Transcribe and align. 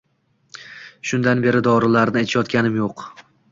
Shundan 1.09 1.45
beri 1.47 1.63
dorilarni 1.69 2.25
ichayotganim 2.29 2.83
yo’q. 2.83 3.07